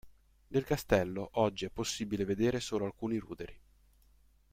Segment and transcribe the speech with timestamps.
[0.47, 3.59] Del castello oggi è possibile vedere solo alcuni ruderi.